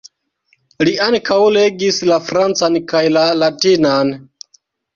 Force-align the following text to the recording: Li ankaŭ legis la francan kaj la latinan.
Li 0.87 0.93
ankaŭ 1.07 1.37
legis 1.59 2.01
la 2.13 2.19
francan 2.31 2.81
kaj 2.95 3.05
la 3.19 3.29
latinan. 3.45 4.15